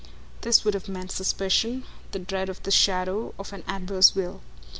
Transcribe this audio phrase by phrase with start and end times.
[0.41, 4.41] This would have meant the suspicion, the dread of the shadow, of an adverse will.